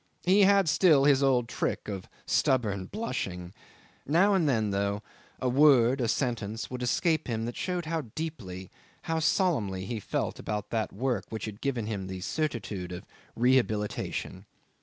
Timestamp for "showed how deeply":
7.55-8.71